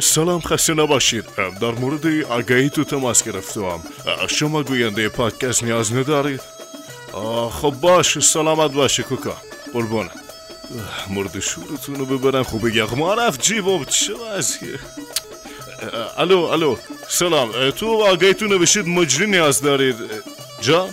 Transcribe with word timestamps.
سلام 0.00 0.40
خسته 0.40 0.74
نباشید. 0.74 1.24
در 1.60 1.70
مورد 1.70 2.06
آگهی 2.24 2.70
تو 2.70 2.84
تماس 2.84 3.22
گرفتم. 3.22 3.80
شما 4.28 4.62
گوینده 4.62 5.08
پادکست 5.08 5.62
نیاز 5.62 5.92
ندارید؟ 5.92 6.40
خب 7.50 7.74
باش 7.80 8.18
سلامت 8.18 8.72
باشه 8.72 9.02
کوکا. 9.02 9.36
قربانه 9.72 10.10
مرد 11.10 11.40
شورتون 11.40 11.94
رو 11.94 12.06
ببرن 12.06 12.42
خوب 12.42 12.68
یغما 12.68 13.14
رفت 13.14 13.42
جیبم. 13.42 13.84
چه 13.84 14.14
وضعیه؟ 14.14 14.78
الو 16.16 16.38
الو. 16.38 16.76
سلام. 17.08 17.70
تو 17.70 18.02
آگهی 18.02 18.34
تو 18.34 18.46
نوشید 18.46 18.86
مجری 18.88 19.26
نیاز 19.26 19.60
دارید. 19.60 19.96
جا؟ 20.60 20.88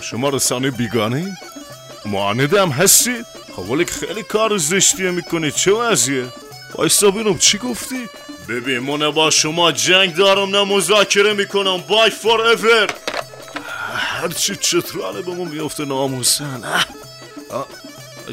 شما 0.00 0.28
رسانه 0.28 0.70
بیگانه 0.70 1.36
معانده 2.06 2.62
هم 2.62 2.68
هستید 2.68 3.26
خب 3.56 3.70
ولی 3.70 3.84
خیلی 3.84 4.22
کار 4.22 4.56
زشتیه 4.56 5.10
می‌کنید 5.10 5.54
چه 5.54 5.72
وضعیه؟ 5.72 6.24
بایستا 6.74 7.10
بینم 7.10 7.38
چی 7.38 7.58
گفتی؟ 7.58 8.08
ببین 8.48 8.78
من 8.78 9.10
با 9.10 9.30
شما 9.30 9.72
جنگ 9.72 10.14
دارم 10.14 10.56
نه 10.56 10.64
مذاکره 10.64 11.32
می‌کنم. 11.32 11.76
بای 11.88 12.10
فور 12.10 12.40
ایور 12.40 12.90
هرچی 13.96 14.56
چطوره 14.56 15.22
به 15.22 15.30
من 15.34 15.48
میفته 15.48 15.84
ناموسن 15.84 16.62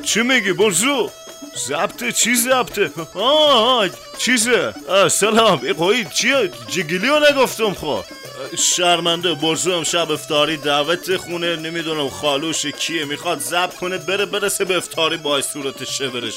چی 0.04 0.22
میگی 0.22 0.54
برزو؟ 0.54 1.10
زبطه 1.68 2.12
چی 2.12 2.36
زبطه؟ 2.36 2.92
آه 3.14 3.90
چیزه؟ 4.18 4.74
سلام. 5.10 5.62
ای 5.80 6.06
چیه؟ 6.14 6.52
جگیلیو 6.68 7.20
نگفتم 7.32 7.74
خب 7.74 8.04
شرمنده 8.58 9.34
برزو 9.34 9.84
شب 9.84 10.12
افتاری 10.12 10.58
دعوت 10.58 11.18
خونه 11.18 11.56
نمی‌دونم 11.56 12.10
خالوش 12.10 12.66
کیه 12.66 13.06
می‌خواد 13.06 13.40
زب 13.40 13.70
کنه 13.80 13.98
بره 13.98 14.26
برسه 14.26 14.66
به 14.66 14.78
افتاری 14.78 15.18
با 15.18 15.42
صورت 15.42 15.84
شورش. 15.84 16.34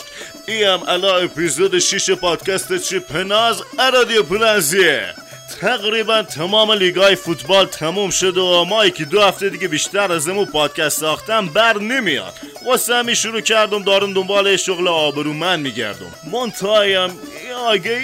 ای 0.48 0.64
هم 0.64 0.82
الا 0.88 1.16
اپیزود 1.16 1.78
شیش 1.78 2.10
پادکست 2.10 2.76
چی؟ 2.76 2.98
پناز 2.98 3.62
ارادیو 3.78 4.22
پلنزیه 4.22 5.14
تقریبا 5.60 6.22
تمام 6.22 6.72
لیگای 6.72 7.16
فوتبال 7.16 7.66
تموم 7.66 8.10
شد 8.10 8.38
و 8.38 8.64
ما 8.64 8.88
که 8.88 9.04
دو 9.04 9.22
هفته 9.22 9.48
دیگه 9.48 9.68
بیشتر 9.68 10.12
از 10.12 10.28
امو 10.28 10.44
پادکست 10.44 11.00
ساختم 11.00 11.46
بر 11.46 11.78
نمیاد. 11.78 12.34
واسه 12.66 12.94
همی 12.94 13.16
شروع 13.16 13.40
کردم 13.40 13.82
دارم 13.82 14.12
دنبال 14.12 14.56
شغل 14.56 14.88
آبرومند 14.88 15.60
میگردم. 15.60 16.14
منتهایم 16.32 17.10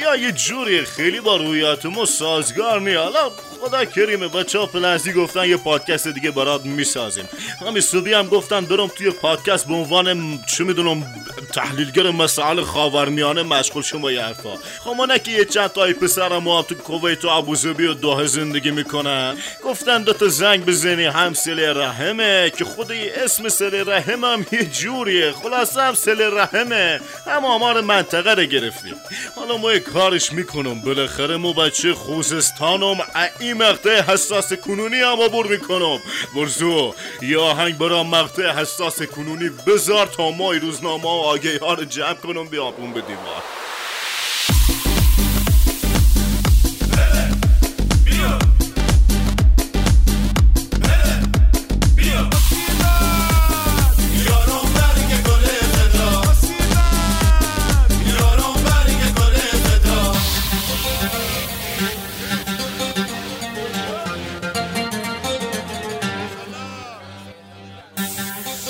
یا 0.00 0.16
یه 0.16 0.32
جوری 0.32 0.84
خیلی 0.84 1.20
با 1.20 1.36
رویاتمو 1.36 2.06
سازگار 2.06 2.80
نیالا 2.80 3.30
خدا 3.64 3.84
کریمه 3.84 4.28
بچه 4.28 4.58
ها 4.58 4.66
پلنزی 4.66 5.12
گفتن 5.12 5.48
یه 5.48 5.56
پادکست 5.56 6.08
دیگه 6.08 6.30
برات 6.30 6.64
می‌سازیم. 6.64 7.28
همین 7.60 7.80
صبحی 7.80 8.12
هم 8.12 8.26
گفتن 8.26 8.60
برم 8.64 8.86
توی 8.86 9.10
پادکست 9.10 9.66
به 9.66 9.74
عنوان 9.74 10.38
چه 10.46 10.64
می‌دونم 10.64 11.14
تحلیلگر 11.54 12.10
مسائل 12.10 12.62
خاورمیانه 12.62 13.42
مشغول 13.42 13.82
شما 13.82 14.12
یه 14.12 14.22
حرفا. 14.22 14.54
خب 14.84 15.16
که 15.16 15.32
یه 15.32 15.44
چند 15.44 15.72
تای 15.72 15.92
پسر 15.92 16.38
ما 16.38 16.62
تو 16.62 16.74
کویت 16.74 17.24
و 17.24 17.28
ابوظبی 17.28 17.86
و 17.86 17.94
دوه 17.94 18.26
زندگی 18.26 18.70
می‌کنن. 18.70 19.36
گفتن 19.64 20.02
دوتا 20.02 20.28
زنگ 20.28 20.64
بزنی 20.64 21.04
هم 21.04 21.34
سل 21.34 21.76
رحمه 21.76 22.52
که 22.58 22.64
خود 22.64 22.92
اسم 22.92 23.48
سل 23.48 23.90
رحم 23.90 24.24
هم 24.24 24.46
یه 24.52 24.64
جوریه. 24.64 25.32
خلاصه 25.32 25.82
هم 25.82 25.94
سل 25.94 26.38
رحمه. 26.38 27.00
هم 27.26 27.44
آمار 27.44 27.80
منطقه 27.80 28.34
رو 28.34 28.44
گرفتیم. 28.44 28.94
حالا 29.36 29.56
ما 29.56 29.72
یه 29.72 29.80
کارش 29.80 30.32
می‌کنم. 30.32 30.80
بالاخره 30.80 31.36
ما 31.36 31.52
بچه 31.52 31.94
خوزستانم 31.94 32.96
این 33.40 33.53
مقطع 33.54 34.00
حساس 34.00 34.52
کنونی 34.52 34.96
هم 34.96 35.20
عبور 35.20 35.46
می‌کنم. 35.46 36.00
برزو 36.36 36.94
یا 37.22 37.42
آهنگ 37.42 37.78
برا 37.78 38.04
مقطع 38.04 38.50
حساس 38.50 39.02
کنونی 39.02 39.50
بذار 39.66 40.06
تا 40.06 40.30
ما 40.30 40.52
روزنامه 40.52 41.04
و 41.04 41.06
آگهی 41.06 41.56
ها 41.56 41.74
رو 41.74 41.84
جمع 41.84 42.14
کنم 42.14 42.44
بیابون 42.44 42.92
به 42.92 43.00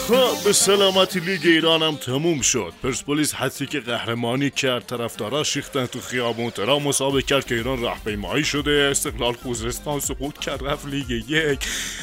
Trump. 0.06 0.33
به 0.44 0.52
سلامتی 0.52 1.20
لیگ 1.20 1.40
ایران 1.44 1.82
هم 1.82 1.96
تموم 1.96 2.40
شد. 2.40 2.72
پرسپولیس 2.82 3.34
حتی 3.34 3.66
که 3.66 3.80
قهرمانی 3.80 4.50
کرد 4.50 4.86
طرفدارا 4.86 5.44
شیختن 5.44 5.86
تو 5.86 6.00
خیابون. 6.00 6.50
ترا 6.50 6.78
مسابقه 6.78 7.22
کرد 7.22 7.46
که 7.46 7.54
ایران 7.54 7.82
راهپیمایی 7.82 8.44
شده. 8.44 8.88
استقلال 8.90 9.32
خوزستان 9.32 10.00
سقوط 10.00 10.38
کرد 10.38 10.64
رفت 10.66 10.86
لیگ 10.86 11.10
یک. 11.10 11.58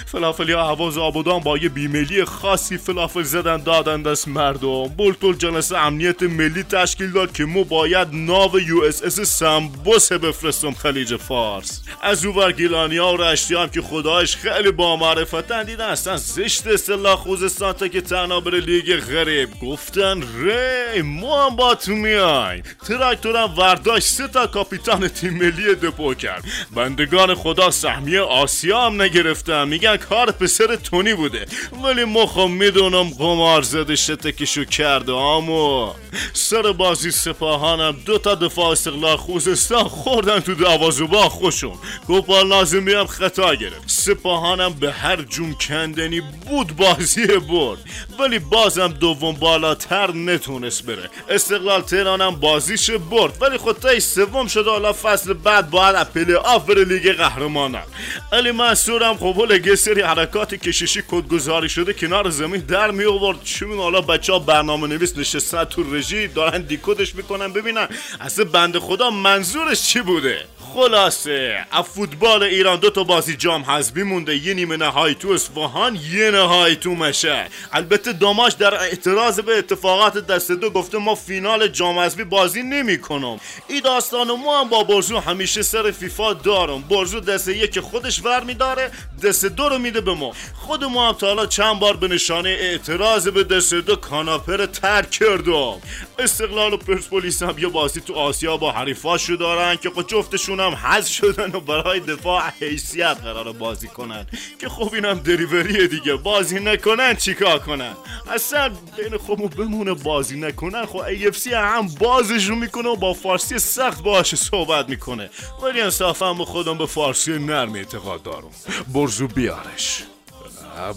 فلافلی 0.06 0.53
هواز 0.53 0.97
آبادان 0.97 1.40
با 1.40 1.57
یه 1.57 1.69
بیملی 1.69 2.25
خاصی 2.25 2.78
فلافل 2.78 3.24
زدن 3.24 3.57
دادن 3.57 4.02
دست 4.02 4.28
مردم. 4.28 4.88
بلتول 4.88 5.38
جلسه 5.38 5.78
امنیت 5.78 6.23
ملی 6.23 6.63
تشکیل 6.63 7.12
داد 7.12 7.34
که 7.34 7.46
مو 7.46 7.63
باید 7.63 8.08
ناو 8.12 8.59
یو 8.59 8.81
اس 8.81 9.03
اس 9.03 9.19
سمبوسه 9.19 10.18
بفرستم 10.18 10.72
خلیج 10.72 11.16
فارس. 11.16 11.81
از 12.02 12.25
اوور 12.25 12.52
گیلانی 12.52 12.97
ها 12.97 13.13
و 13.13 13.18
رشتی 13.18 13.56
هم 13.56 13.69
که 13.69 13.81
خدایش 13.81 14.35
خیلی 14.35 14.72
با 14.72 14.96
معرفتن 14.96 15.63
دیدن 15.63 15.85
اصلا 15.85 16.18
زشت 16.18 16.68
اصطلاح 16.68 17.16
خوزستان 17.16 17.73
تا 17.73 17.88
که 17.88 18.02
بره 18.40 18.59
لیگ 18.59 19.00
غریب. 19.00 19.50
گفتن 19.62 20.22
ری 20.22 21.02
ما 21.02 21.46
هم 21.46 21.56
با 21.56 21.75
تو 21.75 21.92
میای 21.92 22.64
تراکتورم 22.88 23.53
ورداشت 23.58 24.08
سه 24.08 24.28
تا 24.28 24.47
کاپیتان 24.47 25.08
تیم 25.08 25.34
ملی 25.34 25.75
دپو 25.75 26.14
کرد. 26.14 26.44
بندگان 26.75 27.36
خدا 27.36 27.72
سهمیه 27.72 28.22
آسیا 28.22 28.81
هم 28.81 29.02
نگرفتن. 29.02 29.68
میگن 29.68 29.97
کار 29.97 30.31
پسر 30.31 30.75
تونی 30.75 31.14
بوده. 31.14 31.46
ولی 31.84 32.03
مخم 32.03 32.52
می‌دونم 32.52 33.09
قمار 33.09 33.62
زده 33.62 33.96
شتکشو 33.96 34.66
کرده 34.66 35.12
آمو. 35.12 35.94
سر 36.34 36.72
بازی 36.72 37.12
سپاهانم 37.12 37.96
دو 38.06 38.18
تا 38.18 38.36
دفاع 38.36 38.72
استقلال 38.72 39.18
خوزستان 39.18 39.84
خوردن 39.84 40.40
تو 40.40 40.53
دوازوبا 40.53 41.30
خوشون 41.30 41.78
گوپال 42.08 42.47
نازمی 42.47 42.94
هم 42.94 43.06
خطا 43.06 43.56
گرفت. 43.56 43.84
سپاهانم 43.88 44.74
به 44.74 44.91
هر 44.91 45.22
جون 45.22 45.53
کندنی 45.53 46.22
بود 46.22 46.75
بازی 46.75 47.28
برد. 47.28 47.80
ولی 48.22 48.40
بازم 48.40 48.88
دوم 48.88 49.36
بالاتر 49.36 50.12
نتونست 50.12 50.86
بره. 50.86 51.09
استقلال 51.30 51.82
تهرانم 51.82 52.36
بازیش 52.36 52.92
برد 52.92 53.42
ولی 53.42 53.58
خود 53.58 53.80
تای 53.80 54.00
سوم 54.00 54.48
شده 54.48 54.70
حالا 54.70 54.94
فصل 54.94 55.34
بعد 55.34 55.70
باید 55.70 55.96
اپلی 55.96 56.34
آف 56.34 56.66
بره 56.66 56.84
لیگ 56.84 57.12
قهرمانان. 57.12 57.84
علی 58.32 58.52
منصورم 58.52 59.18
خب 59.18 59.66
یه 59.66 59.76
سری 59.76 60.02
حرکات 60.02 60.56
کششی 60.56 61.04
کدگذاری 61.08 61.70
شده 61.70 61.94
کنار 61.94 62.30
زمین 62.30 62.62
در 62.62 62.92
می 62.92 63.06
آورد. 63.06 63.44
چون 63.44 63.78
حالا 63.78 64.02
بچه 64.02 64.34
ها 64.34 64.40
برنامه 64.40 64.88
نویس 64.88 65.18
نشستن 65.18 65.64
تو 65.64 65.96
رژی 65.96 66.28
دارن 66.28 66.62
دیکودش 66.62 67.16
می‌کنن 67.16 67.53
ببینن. 67.53 67.88
اصلا 68.20 68.46
بند 68.46 68.78
خدا 68.78 69.09
منظورش 69.09 69.82
چی 69.84 70.02
بوده؟ 70.02 70.46
خلاصه. 70.74 71.66
از 71.72 71.86
فوتبال 71.86 72.44
ایران 72.44 72.80
دو 72.80 72.90
تا 72.90 73.04
بازی 73.04 73.36
جام 73.36 73.64
حذفی 73.64 74.04
مونده. 74.04 74.36
یه 74.36 74.54
نیمه 74.54 74.78
نهایی 74.78 75.16
تو 75.16 75.30
اصفهان 75.30 76.00
یه 76.12 76.32
نهایی 76.32 76.76
تو 76.76 76.96
مشه. 76.96 77.48
البته 77.72 78.14
داماش 78.14 78.54
در 78.54 78.74
اعتراض 78.74 79.40
به 79.40 79.58
اتفاقات 79.58 80.28
دست 80.28 80.52
دو 80.52 80.70
گفته 80.70 80.98
ما 80.98 81.16
فینال 81.16 81.68
جام 81.68 82.00
حذفی 82.00 82.24
بازی 82.24 82.64
نمی 82.64 83.02
کنم 83.02 83.40
این 83.68 83.82
داستان 83.84 84.32
ما 84.32 84.59
هم 84.59 84.70
با 84.70 84.84
برزو 84.84 85.20
همیشه 85.20 85.62
سر 85.62 85.92
فیفا 85.92 86.34
دارم. 86.34 86.82
برزو 86.82 87.20
دست 87.20 87.48
یک 87.48 87.80
خودش 87.80 88.26
ور 88.26 88.44
میداره 88.44 88.92
دست 89.24 89.46
دو 89.46 89.70
رو 89.70 89.78
میده 89.78 90.02
به 90.02 90.14
ما. 90.14 90.34
خود 90.53 90.84
ما 90.84 91.08
هم 91.08 91.14
تا 91.14 91.28
حالا 91.28 91.46
چند 91.46 91.79
بار 91.79 91.97
به 91.97 92.08
نشانه 92.08 92.50
اعتراض 92.50 93.28
به 93.28 93.44
دست 93.44 93.74
دو 93.74 93.96
کاناپر 93.96 94.66
ترک 94.66 95.12
کردم. 95.12 95.82
استقلال 96.20 96.74
و 96.74 96.78
پرسپولیس 96.78 97.44
هم 97.44 97.56
یه 97.59 97.67
بازی 97.67 98.02
تو 98.02 98.14
آسیا 98.14 98.58
با 98.58 98.72
حریفاشو 98.72 99.35
دارن 99.35 99.76
که 99.76 99.90
خود 99.90 100.08
جفتشون 100.08 100.60
هم 100.61 100.73
حذف 100.73 101.11
شدن 101.11 101.52
و 101.52 101.59
برای 101.59 101.99
دفاع 101.99 102.49
حیثیت 102.59 103.17
قرار 103.23 103.52
بازی 103.52 103.87
کنن. 103.87 104.28
که 104.59 104.69
خب 104.69 104.93
اینم 104.93 105.19
دریوریه 105.19 105.87
دیگه. 105.87 106.16
بازی 106.16 106.59
نکنن 106.59 107.16
چیکار 107.16 107.59
کنن؟ 107.59 107.93
اصلا 108.31 108.72
بین 108.97 109.17
خودمون 109.17 109.47
بمونه 109.47 109.93
بازی 109.93 110.40
نکنن. 110.40 110.85
خب 110.85 110.96
ای 110.96 111.31
هم 111.53 111.87
بازشون 111.87 112.58
می‌کنه 112.58 112.90
و 112.90 112.96
با 112.96 113.13
فارسی 113.13 113.59
سخت 113.59 114.03
باشه 114.03 114.37
صحبت 114.37 114.90
می‌کنه. 114.90 115.29
ولی 115.63 115.81
انصافا 115.81 116.34
به 116.34 116.46
خودم 116.46 116.78
به 116.78 116.85
فارسی 116.85 117.40
نرم 117.40 117.73
اعتقاد 117.73 118.23
دارم. 118.23 118.52
برزو 118.93 119.28
بیارش. 119.28 120.03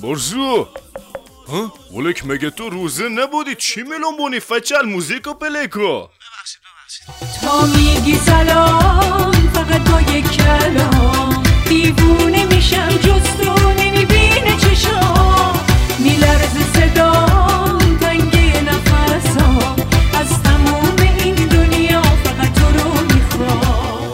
برزو. 0.02 0.68
ها؟ 1.48 1.72
ولک 1.92 2.26
مگه 2.26 2.50
تو 2.50 2.70
روزه 2.70 3.08
نبودی؟ 3.08 3.54
چی 3.54 3.82
میلون 3.82 4.16
بونی؟ 4.16 4.40
فچل 4.40 4.82
موزیکو 4.82 5.34
پلیکو 5.34 6.06
تا 7.42 7.66
میگی 7.66 8.14
سلام. 8.14 9.33
فقط 9.64 9.90
با 9.90 10.00
یک 10.00 10.30
کلام. 10.30 11.42
دیوونه 11.68 12.44
میشم 12.44 12.88
جز 12.88 13.22
تو 13.44 13.72
نمی‌بینه 13.78 14.56
چشام. 14.58 15.58
میلرز 15.98 16.56
صدام 16.74 17.98
تنگ 18.00 18.36
نفسام. 18.68 19.76
از 20.20 20.42
تموم 20.42 20.96
این 21.24 21.34
دنیا 21.34 22.02
فقط 22.02 22.54
تو 22.54 22.78
رو 22.78 23.14
می‌خوام. 23.14 24.12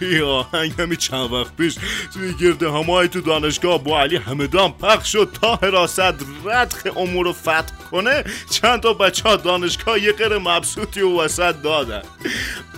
یه 0.00 0.24
آهنگ 0.24 0.72
همی 0.78 0.96
چند 0.96 1.32
وقت 1.32 1.56
پیش 1.56 1.74
توی 2.14 2.34
گرد 2.34 2.62
همایی 2.62 3.08
تو 3.08 3.20
دانشگاه 3.20 3.84
با 3.84 4.00
علی 4.00 4.16
همدان 4.16 4.72
پخش 4.72 5.12
شد 5.12 5.38
تا 5.42 5.56
حراست 5.62 6.00
ردخ 6.44 6.86
امور 6.96 7.26
رو 7.26 7.32
فتح 7.32 7.72
کنه 7.90 8.24
چند 8.50 8.80
تا 8.80 8.92
بچه 8.92 9.36
دانشگاه 9.36 10.02
یه 10.02 10.12
قره 10.12 10.38
مبسوطی 10.38 11.00
و 11.00 11.20
وسط 11.20 11.62
دادن. 11.62 12.02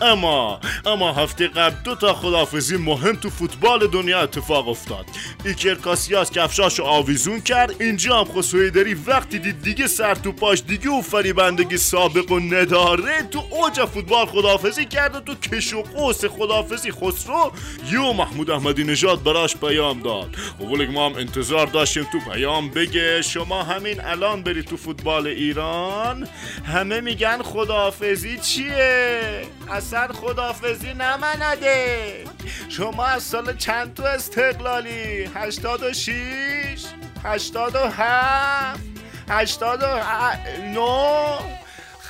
اما 0.03 0.61
اما 0.87 1.13
هفته 1.13 1.49
قبل 1.49 1.77
دو 1.85 1.95
تا 1.95 2.15
خدافزی 2.15 2.77
مهم 2.77 3.17
تو 3.17 3.31
فوتبال 3.31 3.87
دنیا 3.87 4.21
اتفاق 4.21 4.69
افتاد. 4.69 5.07
ایکر 5.45 5.75
کاسیاس 5.75 6.31
کفشاشو 6.31 6.85
آویزون 6.85 7.41
کرد 7.41 7.83
اینجا 7.83 8.19
هم 8.19 8.25
خسویدری 8.25 8.95
وقتی 8.95 9.39
دید 9.39 9.63
دیگه 9.63 9.87
سر 9.87 10.15
تو 10.15 10.33
پاش 10.33 10.63
دیگه 10.67 10.91
و 10.91 11.03
فریبندگی 11.03 11.77
سابق 11.77 12.31
و 12.33 12.39
نداره 12.39 13.23
تو 13.31 13.43
اوج 13.51 13.85
فوتبال 13.85 14.27
خدافزی 14.27 14.85
کرد 14.85 15.17
و 15.17 15.21
تو 15.21 15.35
کش 15.35 15.75
و 15.75 15.83
قوس 15.83 16.25
خدافزی 16.25 16.93
خسرو 16.93 17.53
یو 17.91 18.13
محمود 18.13 18.51
احمدی 18.51 18.85
نژاد 18.85 19.23
براش 19.23 19.57
پیام 19.57 20.01
داد. 20.03 20.37
خب 20.59 20.83
ما 20.83 21.07
هم 21.07 21.15
انتظار 21.15 21.67
داشتیم 21.67 22.07
تو 22.13 22.33
پیام 22.33 22.71
بگه 22.71 23.23
شما 23.23 23.63
همین 23.63 24.01
الان 24.01 24.43
بری 24.43 24.63
تو 24.63 24.77
فوتبال 24.77 25.00
ایران 25.09 26.29
همه 26.67 27.01
میگن 27.01 27.43
خدافزی 27.43 28.39
چیه؟ 28.39 29.43
اصلا 29.71 30.09
خدافزی 30.09 30.95
نمنده 30.95 32.25
شما 32.69 33.05
از 33.05 33.23
سال 33.23 33.57
چند 33.57 33.95
تو 33.95 34.03
استقلالی؟ 34.03 35.25
86 35.35 36.85
87 37.25 38.81
89 39.29 41.60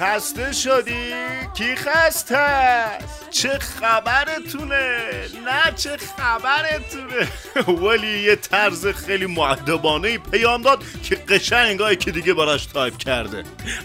خسته 0.01 0.53
شدی؟ 0.53 1.13
کی 1.55 1.77
خسته 1.77 2.37
است؟ 2.37 3.31
چه 3.31 3.59
خبرتونه؟ 3.59 4.99
نه 5.45 5.73
چه 5.77 5.97
خبرتونه؟ 5.97 7.29
ولی 7.89 8.19
یه 8.19 8.37
طرز 8.37 8.87
خیلی 8.87 9.27
مودبانه 9.27 10.19
پیام 10.19 10.63
داد 10.63 10.85
که 11.03 11.15
قشنگایی 11.15 11.97
که 11.97 12.11
دیگه 12.11 12.35
براش 12.35 12.67
تایپ 12.67 12.97
کرده 12.97 13.45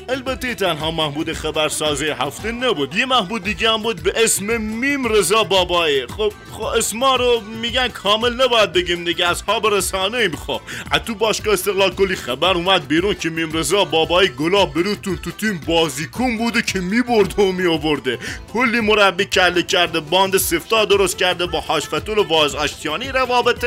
البته 0.09 0.55
تنها 0.55 0.91
محمود 0.91 1.33
خبرسازی 1.33 2.09
هفته 2.09 2.51
نبود 2.51 2.95
یه 2.95 3.05
محمود 3.05 3.43
دیگه 3.43 3.71
هم 3.71 3.81
بود 3.81 4.03
به 4.03 4.13
اسم 4.15 4.57
میم 4.57 5.07
رضا 5.07 5.43
بابایی 5.43 6.07
خب 6.07 6.33
خب 6.51 6.63
اسما 6.63 7.15
رو 7.15 7.41
میگن 7.41 7.87
کامل 7.87 8.43
نباید 8.43 8.73
بگیم 8.73 9.03
دیگه 9.03 9.27
اصحاب 9.27 9.67
رسانه 9.67 10.17
ایم 10.17 10.35
خب 10.35 10.61
تو 11.05 11.15
باشگاه 11.15 11.53
استقلال 11.53 11.95
کلی 11.95 12.15
خبر 12.15 12.53
اومد 12.53 12.87
بیرون 12.87 13.13
که 13.13 13.29
میم 13.29 13.53
رضا 13.53 13.85
بابایی 13.85 14.29
گلاب 14.29 14.73
بروتون 14.73 15.17
تو 15.17 15.31
تیم 15.31 15.61
بازیکن 16.05 16.37
بوده 16.37 16.61
که 16.61 16.79
میبرده 16.79 17.43
و 17.43 17.51
میآورده. 17.51 18.19
کلی 18.53 18.79
مربی 18.79 19.25
کله 19.25 19.63
کرده 19.63 19.99
باند 19.99 20.37
سفتا 20.37 20.85
درست 20.85 21.17
کرده 21.17 21.45
با 21.45 21.59
هاشفتول 21.59 22.17
و 22.17 22.23
واز 22.23 22.55
آشتیانی 22.55 23.07
روابط 23.07 23.65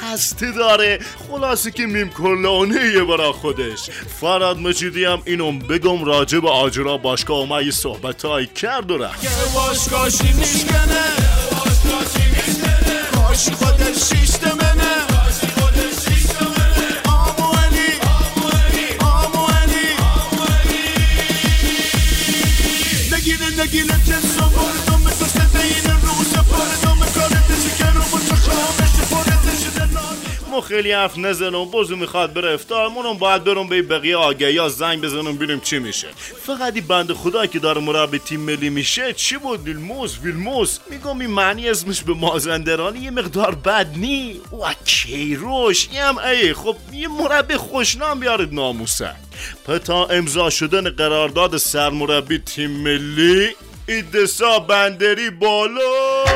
خسته 0.00 0.52
داره. 0.52 0.98
خلاصه 1.28 1.70
که 1.70 1.86
میم 1.86 2.10
کلانه 2.10 2.92
یه 2.94 3.04
برا 3.04 3.32
خودش. 3.32 3.90
فراد 4.20 4.58
مجیدی 4.58 5.04
هم 5.04 5.22
اینو 5.24 5.52
بگم 5.52 6.04
راجع 6.04 6.38
به 6.38 6.50
آجرا 6.50 6.96
باشگاه 6.96 7.38
اومد 7.38 7.64
یه 7.64 7.70
صحبت 7.70 8.54
کرد 8.54 8.90
و 8.90 8.98
رفت. 8.98 9.26
کاشی 13.14 13.52
خودش 13.52 14.08
شیشت 14.08 14.44
منه 14.44 14.73
آمو 14.73 14.73
ما 30.54 30.60
خیلی 30.60 30.92
حرف 30.92 31.18
نزنم 31.18 31.64
بازو 31.64 31.96
می‌خواد 31.96 32.32
بره 32.32 32.54
افتار 32.54 32.88
منم 32.88 33.18
باید 33.18 33.44
برم 33.44 33.68
به 33.68 33.82
بقیه 33.82 34.16
آگهی 34.16 34.52
یا 34.52 34.68
زنگ 34.68 35.02
بزنم 35.02 35.36
ببینیم 35.36 35.60
چی 35.60 35.78
میشه. 35.78 36.08
فقط 36.46 36.74
این 36.74 36.86
بند 36.86 37.12
خدا 37.12 37.46
که 37.46 37.58
داره 37.58 37.80
مربی 37.80 38.18
تیم 38.18 38.40
ملی 38.40 38.70
میشه 38.70 39.12
چی 39.12 39.36
بود؟ 39.36 39.60
ویلموس 39.60 40.18
ویلموس 40.22 40.78
میگم 40.90 41.18
این 41.18 41.30
معنی 41.30 41.68
اسمش 41.68 42.02
به 42.02 42.14
مازندرانی 42.14 42.98
یه 42.98 43.10
مقدار 43.10 43.54
بد 43.54 43.86
نی. 43.96 44.40
و 44.52 44.74
کیروش 44.84 45.88
هم 45.88 46.18
ای 46.18 46.54
خب 46.54 46.76
یه 46.92 47.08
مربی 47.08 47.56
خوشنام 47.56 48.20
بیارید 48.20 48.54
ناموسه. 48.54 49.10
پتا 49.66 50.04
امضا 50.06 50.50
شدن 50.50 50.90
قرارداد 50.90 51.56
سرمربی 51.56 52.38
تیم 52.38 52.70
ملی 52.70 53.50
ایدسا 53.88 54.58
بندری 54.58 55.30
بالا. 55.30 56.33